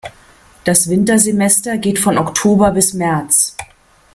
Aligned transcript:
Das 0.63 0.89
Wintersemester 0.89 1.77
geht 1.77 1.99
von 1.99 2.17
Oktober 2.17 2.71
bis 2.71 2.95
März. 2.95 3.55